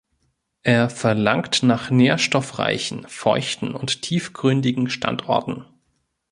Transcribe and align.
Er 0.63 0.89
verlangt 0.89 1.61
nach 1.61 1.91
nährstoffreichen, 1.91 3.05
feuchten 3.07 3.75
und 3.75 4.01
tiefgründigen 4.01 4.89
Standorten. 4.89 5.65